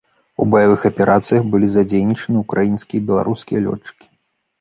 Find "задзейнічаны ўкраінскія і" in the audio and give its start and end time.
1.75-3.11